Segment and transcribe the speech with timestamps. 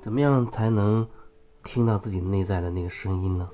[0.00, 1.06] 怎么样才能
[1.62, 3.50] 听到自己内在的那个声音呢？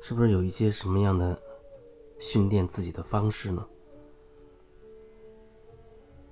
[0.00, 1.38] 是不是有一些什么样的
[2.18, 3.68] 训练自己的方式呢？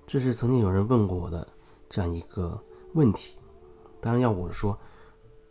[0.07, 1.47] 这是曾经有人问过我的
[1.89, 2.59] 这样一个
[2.95, 3.37] 问题。
[4.01, 4.79] 当然，要我说，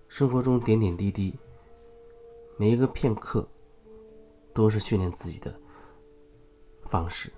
[0.08, 1.38] 生活中点点滴滴，
[2.58, 3.48] 每一个片刻，
[4.52, 5.54] 都是训练自己的
[6.86, 7.32] 方式，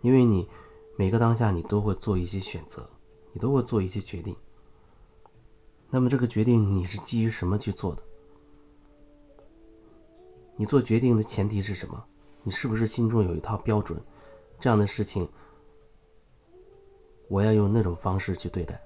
[0.00, 0.48] 因为你
[0.96, 2.88] 每个当下，你都会做一些选择，
[3.32, 4.34] 你都会做一些决定。
[5.90, 8.02] 那么这个决定你是基于什么去做的？
[10.56, 12.02] 你做决定的前提是什么？
[12.42, 14.02] 你是不是心中有一套标准？
[14.58, 15.28] 这样的事情，
[17.28, 18.80] 我要用那种方式去对待。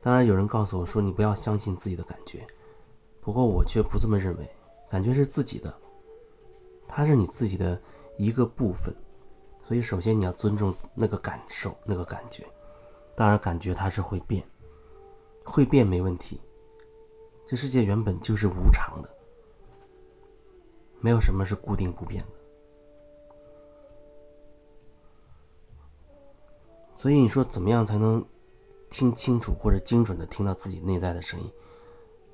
[0.00, 2.44] 当然，有人告诉我说你不要相信自己的感觉，
[3.20, 4.48] 不过我却不这么认为。
[4.90, 5.72] 感觉是自己的，
[6.88, 7.80] 它是你自己的
[8.18, 8.94] 一个部分，
[9.64, 12.44] 所以首先你要尊重那个感受，那个感觉。
[13.16, 14.44] 当然，感觉它是会变，
[15.44, 16.40] 会变没问题。
[17.46, 19.08] 这世界原本就是无常的，
[21.00, 22.28] 没有什么是固定不变的。
[26.98, 28.24] 所以你说怎么样才能
[28.90, 31.50] 听清楚或者精准的听到自己内在的声音？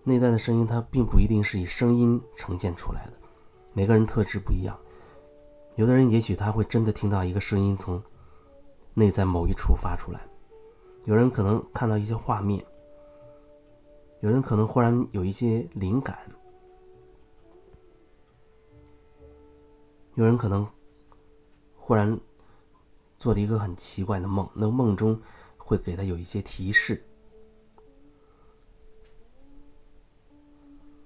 [0.03, 3.13] 内在的声音它并不一定是以声音呈现出来的，
[3.73, 4.79] 每个人特质不一样。
[5.77, 8.03] 有的人也许他会真的听到一个声音从
[8.95, 10.21] 内在某一处发出来。
[11.05, 12.65] 有人可能看到一些画面，
[14.21, 16.19] 有人可能忽然有一些灵感，
[20.15, 20.67] 有人可能
[21.77, 22.19] 忽然
[23.19, 25.21] 做了一个很奇怪的梦，那梦中
[25.59, 27.05] 会给他有一些提示。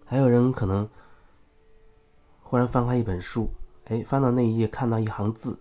[0.05, 0.89] 还有人可能
[2.41, 3.51] 忽然翻开一本书，
[3.89, 5.59] 哎，翻到那一页看到一行字，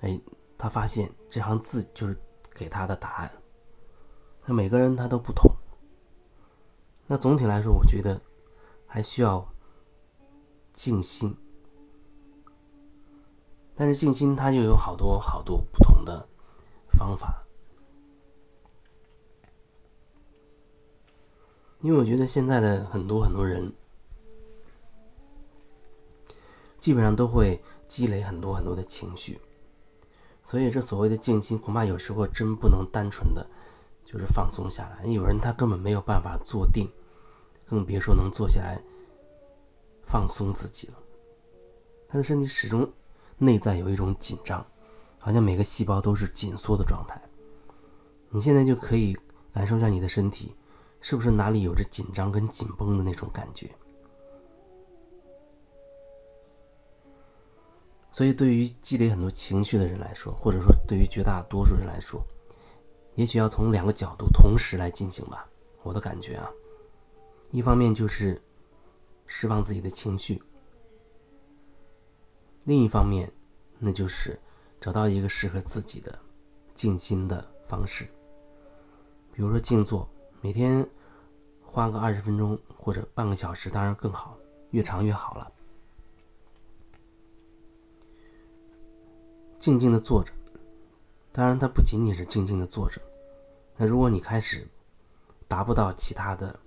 [0.00, 0.20] 哎，
[0.58, 2.18] 他发现这行字就是。
[2.54, 3.32] 给他的答案，
[4.44, 5.50] 那每个人他都不同。
[7.06, 8.20] 那总体来说，我觉得
[8.86, 9.54] 还需要
[10.74, 11.34] 静心。
[13.74, 16.28] 但是静心它又有好多好多不同的
[16.90, 17.42] 方法，
[21.80, 23.72] 因为我觉得现在的很多很多人，
[26.82, 29.40] 基本上都会积累很多很多的情绪。
[30.42, 33.46] 所以，这所谓的静心，恐怕有时候真不能单纯的，
[34.04, 35.06] 就是放松下来。
[35.06, 36.90] 有人他根本没有办法坐定，
[37.68, 38.82] 更别说能坐下来
[40.02, 40.94] 放松自己了。
[42.08, 42.90] 他的身体始终
[43.38, 44.66] 内在有一种紧张，
[45.20, 47.22] 好像每个细胞都是紧缩的状态。
[48.28, 49.16] 你现在就可以
[49.54, 50.52] 感受一下你的身体，
[51.00, 53.70] 是不是哪里有着紧张跟紧绷的那种感觉？
[58.12, 62.22] 所以，对于积累很多情绪的人来说，或者说对于绝大多数人来说，
[63.14, 65.48] 也许要从两个角度同时来进行吧。
[65.82, 66.48] 我的感觉啊，
[67.50, 68.40] 一方面就是
[69.26, 70.42] 释放自己的情绪，
[72.64, 73.32] 另一方面，
[73.78, 74.38] 那就是
[74.80, 76.16] 找到一个适合自己的
[76.74, 78.04] 静心的方式，
[79.32, 80.08] 比如说静坐，
[80.40, 80.86] 每天
[81.64, 84.38] 花个二十分钟或者半个小时，当然更好，
[84.70, 85.51] 越长越好了。
[89.62, 90.32] 静静的坐着，
[91.30, 93.00] 当然，它不仅仅是静静的坐着。
[93.76, 94.66] 那如果你开始
[95.46, 96.58] 达不到其他的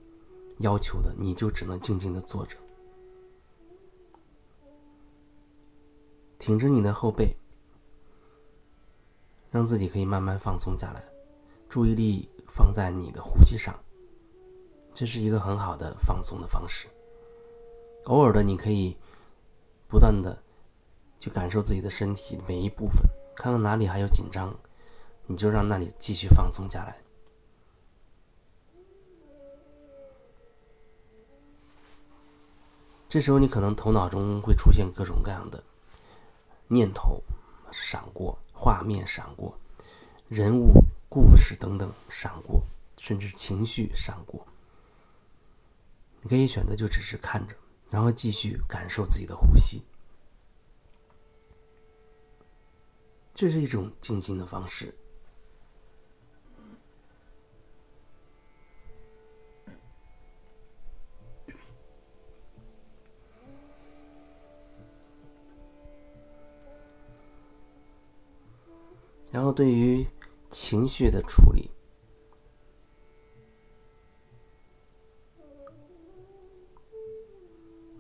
[0.60, 2.56] 要求的，你就只能静静的坐着，
[6.40, 7.36] 挺直你的后背，
[9.52, 11.04] 让自己可以慢慢放松下来，
[11.68, 13.78] 注意力放在你的呼吸上，
[14.94, 16.88] 这是一个很好的放松的方式。
[18.06, 18.96] 偶尔的，你可以
[19.90, 20.45] 不断的。
[21.20, 23.02] 去感受自己的身体每一部分，
[23.36, 24.54] 看看哪里还有紧张，
[25.26, 26.98] 你就让那里继续放松下来。
[33.08, 35.64] 这时候你可能头脑中会出现各种各样的
[36.68, 37.22] 念头
[37.72, 39.58] 闪过，画面闪过，
[40.28, 40.74] 人物、
[41.08, 42.62] 故事等等闪过，
[42.98, 44.46] 甚至情绪闪过。
[46.22, 47.56] 你可以选择就只是看着，
[47.90, 49.82] 然后继续感受自己的呼吸。
[53.38, 54.96] 这是一种静心的方式，
[69.30, 70.08] 然后对于
[70.50, 71.70] 情绪的处理，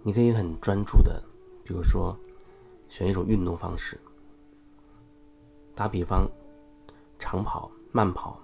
[0.02, 1.22] 你可以很专注的，
[1.66, 2.18] 比如说
[2.88, 4.00] 选一种运动方式。
[5.76, 6.26] 打比方，
[7.20, 8.40] 长跑、慢跑，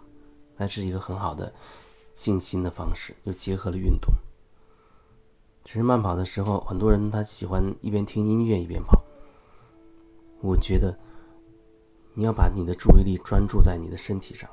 [0.58, 1.52] 那是一个很好的
[2.14, 4.14] 静心的方式，又结合了运动。
[5.64, 9.02] 其实慢跑的时候，很多人他喜欢一边听音乐一边跑。
[10.42, 10.98] 我觉得
[12.14, 14.50] 你要把你的注意力专注在你的身体上，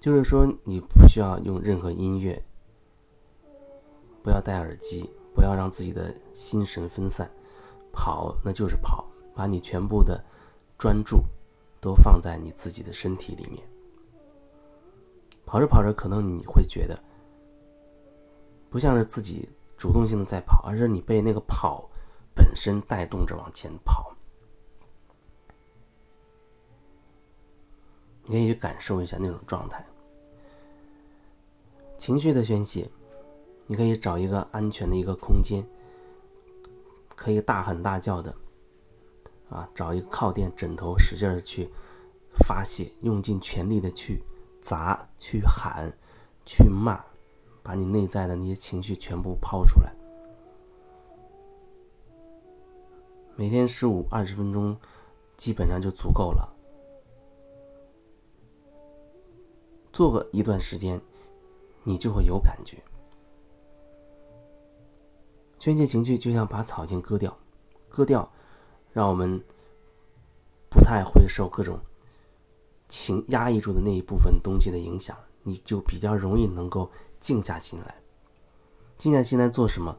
[0.00, 2.42] 就是说你不需要用任何音乐，
[4.22, 7.30] 不要戴耳机，不要让自己的心神分散。
[7.98, 9.04] 跑那就是跑，
[9.34, 10.24] 把你全部的
[10.78, 11.24] 专注
[11.80, 13.60] 都放在你自己的身体里面。
[15.44, 16.96] 跑着跑着，可能你会觉得
[18.70, 21.90] 不像是自己主动性的在跑，而是你被那个跑
[22.36, 24.14] 本身带动着往前跑。
[28.22, 29.84] 你可以去感受一下那种状态。
[31.98, 32.88] 情绪的宣泄，
[33.66, 35.66] 你可以找一个安全的一个空间。
[37.18, 38.32] 可以大喊大叫的，
[39.50, 41.68] 啊，找一个靠垫、枕头，使劲的去
[42.46, 44.22] 发泄，用尽全力的去
[44.62, 45.92] 砸、去喊、
[46.46, 47.04] 去骂，
[47.60, 49.92] 把你内在的那些情绪全部抛出来。
[53.34, 54.76] 每天十五二十分钟，
[55.36, 56.54] 基本上就足够了。
[59.92, 61.00] 做个一段时间，
[61.82, 62.80] 你就会有感觉。
[65.68, 67.36] 宣泄情绪就像把草茎割掉，
[67.90, 68.26] 割掉，
[68.90, 69.38] 让我们
[70.70, 71.78] 不太会受各种
[72.88, 77.94] 情压抑住的那一部分东西的影响，你就比较容易能够静下心来。
[78.96, 79.94] 静下心来做什么？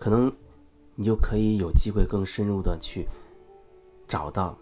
[0.00, 0.34] 可能
[0.96, 3.06] 你就可以有机会更深入的去
[4.08, 4.58] 找到，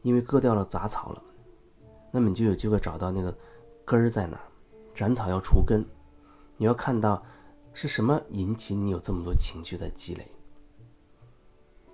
[0.00, 1.22] 因为割掉了杂草了，
[2.10, 3.36] 那么你就有机会找到那个
[3.84, 4.40] 根儿在哪。
[4.94, 5.84] 斩草要除根，
[6.56, 7.22] 你要看到。
[7.80, 10.26] 是什么引起你有这么多情绪的积累？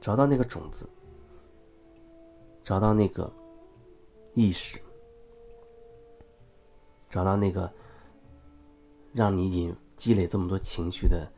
[0.00, 0.88] 找到那个种子，
[2.62, 3.30] 找到那个
[4.32, 4.80] 意识，
[7.10, 7.70] 找到那个
[9.12, 11.30] 让你引积累这么多情绪的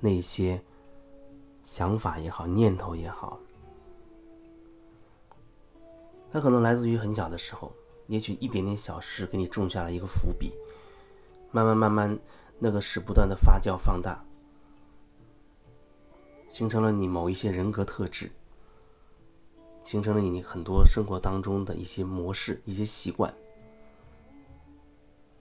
[0.00, 0.58] 那些
[1.62, 3.38] 想法也好，念头也好，
[6.30, 7.70] 它可能来自于很小的时候，
[8.06, 10.54] 也许一点点小事给你种下了一个伏笔，
[11.50, 12.18] 慢慢慢慢。
[12.64, 14.24] 那个是不断的发酵放大，
[16.48, 18.30] 形成了你某一些人格特质，
[19.82, 23.34] 形成了你很多生活当中的一些模式、一些习惯，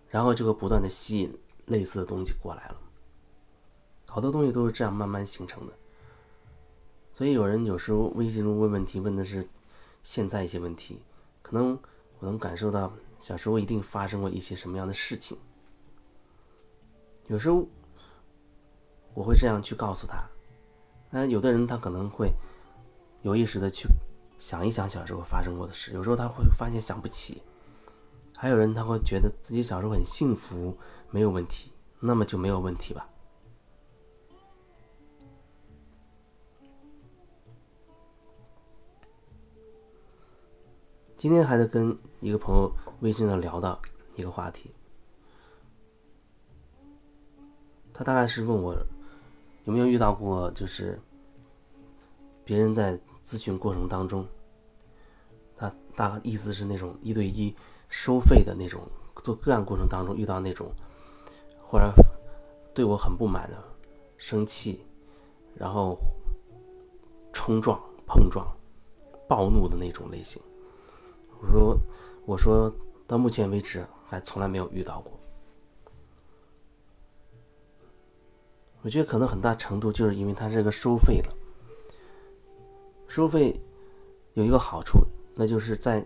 [0.10, 1.32] 然后就会不断的吸引
[1.68, 2.82] 类似的东西过来了。
[4.08, 5.74] 好多东西都是这样慢慢形成的。
[7.14, 9.48] 所以有人有时候微信中问问题，问的是
[10.02, 11.04] 现在一些问题，
[11.44, 11.78] 可能
[12.18, 15.38] 我能感受到小时候一定发生过一些什么样的事情。
[17.32, 17.66] 有时候
[19.14, 20.22] 我会这样去告诉他，
[21.10, 22.30] 那有的人他可能会
[23.22, 23.88] 有意识的去
[24.38, 27.42] 想一想小时候发生过的事，有时候他会发现想不起，
[28.36, 30.78] 还有人他会觉得自己小时候很幸福，
[31.10, 33.08] 没有问题，那么就没有问题吧。
[41.16, 42.70] 今天还在跟一个朋友
[43.00, 43.82] 微信上聊到
[44.18, 44.70] 一个话题。
[47.94, 48.74] 他大概是问我
[49.66, 51.00] 有没有遇到过，就是
[52.44, 54.26] 别人在咨询过程当中，
[55.56, 57.56] 他大意思是那种一对一
[57.90, 58.82] 收费的那种
[59.24, 60.72] 做个案过程当中遇到那种，
[61.62, 61.92] 忽然
[62.74, 63.64] 对我很不满的、
[64.18, 64.82] 生气，
[65.56, 65.98] 然后
[67.32, 68.48] 冲撞、碰撞、
[69.28, 70.42] 暴怒的那种类型。
[71.40, 71.78] 我说，
[72.26, 72.74] 我说
[73.06, 75.12] 到目前为止还从来没有遇到过。
[78.82, 81.36] 我觉得可能很大程度就是因为它这个收费了。
[83.08, 83.60] 收费
[84.34, 85.00] 有一个好处，
[85.36, 86.06] 那就是在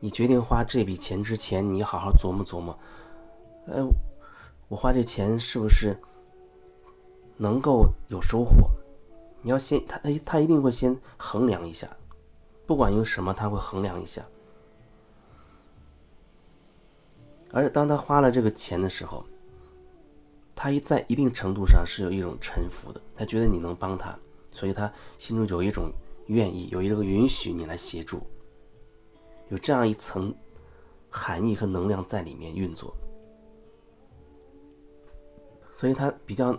[0.00, 2.78] 你决定花这笔钱之前，你好好琢磨琢磨，
[3.66, 3.74] 哎，
[4.68, 5.96] 我花这钱是不是
[7.36, 8.70] 能够有收获？
[9.42, 11.88] 你要先，他他他一定会先衡量一下，
[12.66, 14.24] 不管用什么，他会衡量一下。
[17.50, 19.24] 而当他花了这个钱的时候，
[20.64, 24.18] 他一在一定程度上是有一种臣服的，他觉得你能帮他，
[24.50, 25.92] 所以他心中有一种
[26.28, 28.22] 愿意，有一个允许你来协助，
[29.50, 30.34] 有这样一层
[31.10, 32.96] 含义和能量在里面运作，
[35.74, 36.58] 所以他比较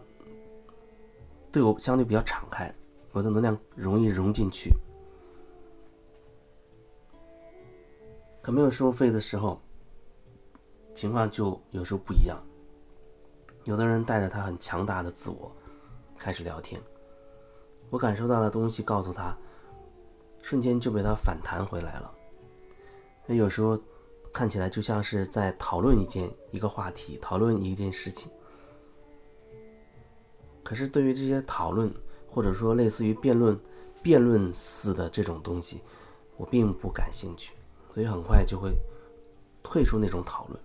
[1.51, 2.71] 对我相对比较敞开，
[3.11, 4.71] 我的能量容易融进去。
[8.43, 9.59] 可没有收费的时候，
[10.93, 12.39] 情况就有时候不一样。
[13.65, 15.51] 有的人带着他很强大的自我
[16.17, 16.79] 开始聊天，
[17.89, 19.35] 我感受到的东西告诉他，
[20.41, 22.11] 瞬间就被他反弹回来了。
[23.27, 23.77] 有时候
[24.31, 28.31] 看起来就像是在讨论一件一个话题，讨论一件事情。
[30.63, 31.91] 可是对于这些讨论，
[32.29, 33.59] 或者说类似于辩论、
[34.03, 35.81] 辩论似的这种东西，
[36.37, 37.55] 我并不感兴趣，
[37.91, 38.75] 所以很快就会
[39.63, 40.59] 退出那种讨论，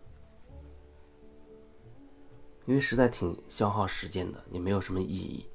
[2.67, 5.47] 因为实在挺消耗时间的，也没有什么意义。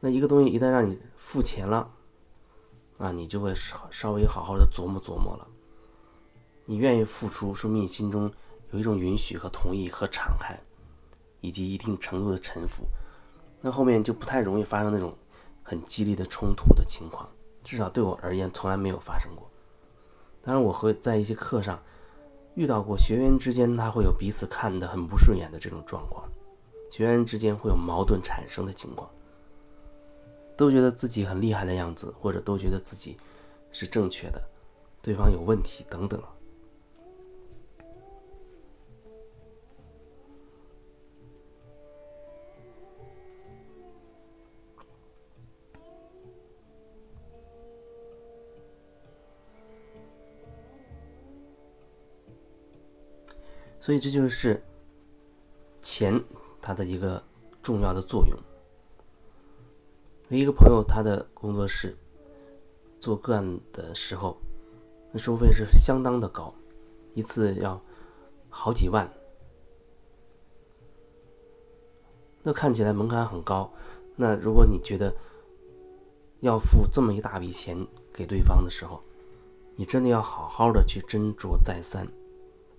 [0.00, 1.90] 那一个东西一旦让你付钱了，
[2.98, 5.48] 啊，你就会稍稍微好好的琢磨琢磨了。
[6.64, 8.32] 你愿意付出，说明你心中。
[8.72, 10.58] 有一种允许和同意和敞开，
[11.42, 12.86] 以及一定程度的臣服，
[13.60, 15.14] 那后面就不太容易发生那种
[15.62, 17.28] 很激烈的冲突的情况。
[17.62, 19.51] 至少对我而言，从来没有发生过。
[20.44, 21.80] 当然，我会在一些课上
[22.54, 26.28] 遇到过学员之间，他会有彼此看得很不顺眼的这种状况，
[26.90, 29.08] 学员之间会有矛盾产生的情况，
[30.56, 33.16] 都觉得自己很厉害的样子，或者都觉得自己
[33.70, 34.42] 是正确的，
[35.00, 36.20] 对方有问题等等。
[53.82, 54.62] 所以这就是
[55.80, 56.22] 钱
[56.60, 57.20] 它的一个
[57.60, 58.38] 重要的作用。
[60.28, 61.96] 有一个朋友，他的工作室
[63.00, 64.36] 做个案的时候，
[65.10, 66.54] 那收费是相当的高，
[67.14, 67.82] 一次要
[68.48, 69.12] 好几万。
[72.44, 73.68] 那看起来门槛很高。
[74.14, 75.12] 那如果你觉得
[76.38, 79.02] 要付这么一大笔钱给对方的时候，
[79.74, 82.06] 你真的要好好的去斟酌再三。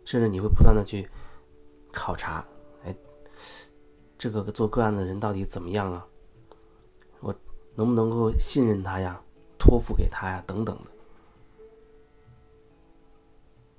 [0.06, 1.08] 甚至你会不断的去
[1.92, 2.46] 考察，
[2.86, 2.96] 哎，
[4.18, 6.06] 这个做个案的人到底怎么样啊？
[7.20, 7.34] 我
[7.76, 9.22] 能不能够信任他呀？
[9.58, 10.44] 托付给他呀？
[10.46, 10.92] 等等的。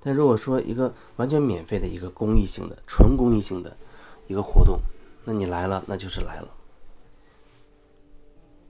[0.00, 3.76] 但如果说一个完全免费的一个公益性的、纯公益性的
[4.26, 4.78] 一个活动，
[5.24, 6.48] 那你来了，那就是来了。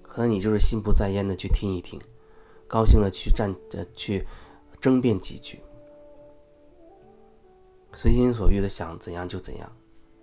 [0.03, 2.01] 可能你就是心不在焉的去听一听，
[2.69, 4.25] 高兴的去站呃去
[4.81, 5.61] 争辩几句。
[7.95, 9.71] 随心所欲的想怎样就怎样，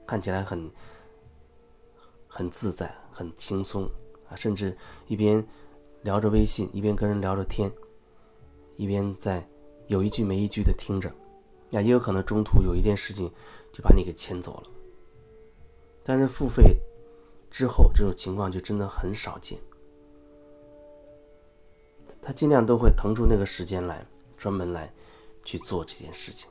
[0.06, 0.70] 看起来很
[2.28, 3.84] 很自在、很轻松
[4.30, 4.36] 啊！
[4.36, 5.46] 甚至一边
[6.04, 7.72] 聊着微信，一边跟人聊着天，
[8.78, 9.48] 一边在
[9.88, 11.10] 有一句没一句的听着，
[11.72, 13.32] 呀，也有可能中途有一件事情
[13.72, 14.64] 就把你给牵走了。
[16.04, 16.78] 但是付费
[17.50, 19.60] 之后，这种情况就真的很少见。
[22.22, 24.06] 他尽量都会腾出那个时间来，
[24.38, 24.94] 专门来
[25.44, 26.50] 去做这件事情。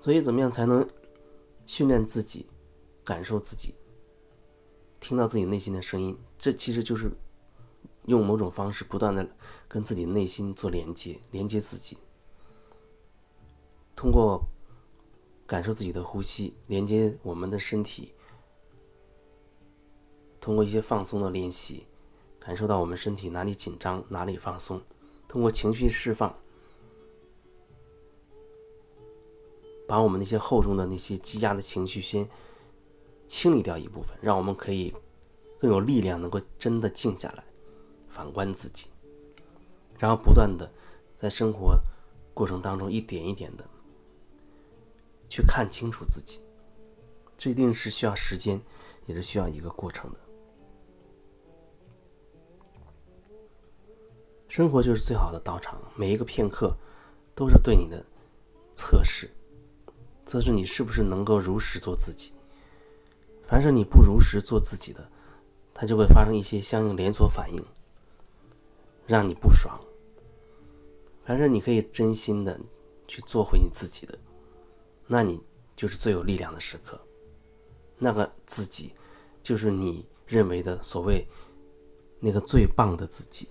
[0.00, 0.88] 所以，怎么样才能
[1.66, 2.46] 训练自己，
[3.04, 3.74] 感受自己，
[4.98, 6.18] 听到自己内心的声音？
[6.38, 7.12] 这其实就是
[8.06, 9.28] 用某种方式不断的
[9.68, 11.98] 跟自己内心做连接，连接自己。
[13.94, 14.42] 通过
[15.46, 18.14] 感受自己的呼吸，连接我们的身体，
[20.40, 21.86] 通过一些放松的练习，
[22.38, 24.80] 感受到我们身体哪里紧张，哪里放松。
[25.28, 26.34] 通过情绪释放。
[29.90, 32.28] 把我们那些厚重的那些积压的情绪先
[33.26, 34.94] 清理掉一部分，让我们可以
[35.58, 37.42] 更有力量，能够真的静下来，
[38.08, 38.86] 反观自己，
[39.98, 40.70] 然后不断的
[41.16, 41.76] 在生活
[42.32, 43.64] 过程当中一点一点的
[45.28, 46.38] 去看清楚自己。
[47.36, 48.62] 这一定是需要时间，
[49.06, 50.18] 也是需要一个过程的。
[54.46, 56.76] 生活就是最好的道场，每一个片刻
[57.34, 58.06] 都是对你的
[58.76, 59.28] 测试。
[60.30, 62.30] 测试你是不是能够如实做自己。
[63.48, 65.10] 凡是你不如实做自己的，
[65.74, 67.60] 它就会发生一些相应连锁反应，
[69.08, 69.76] 让你不爽。
[71.24, 72.60] 凡是你可以真心的
[73.08, 74.16] 去做回你自己的，
[75.08, 75.42] 那你
[75.74, 77.00] 就是最有力量的时刻。
[77.98, 78.92] 那个自己，
[79.42, 81.26] 就是你认为的所谓
[82.20, 83.48] 那个最棒的自己。